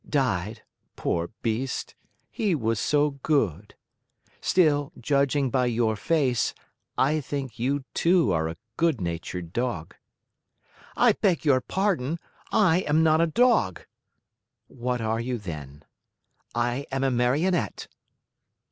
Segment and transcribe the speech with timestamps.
[0.09, 0.63] "Died?
[0.95, 1.93] Poor beast!
[2.31, 3.75] He was so good!
[4.41, 6.55] Still, judging by your face,
[6.97, 9.93] I think you, too, are a good natured dog."
[10.97, 12.17] "I beg your pardon,
[12.51, 13.85] I am not a dog!"
[14.65, 15.85] "What are you, then?"
[16.55, 17.87] "I am a Marionette."